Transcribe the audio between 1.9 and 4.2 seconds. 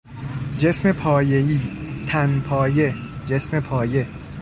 تنپایه، جسم پایه